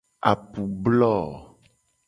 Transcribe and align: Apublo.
Apublo. 0.29 1.13